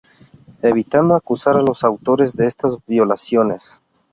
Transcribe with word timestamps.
Evitando 0.63 1.13
acusar 1.13 1.57
a 1.57 1.61
los 1.61 1.83
autores 1.83 2.35
de 2.35 2.47
estas 2.47 2.75
violaciones 2.87 3.83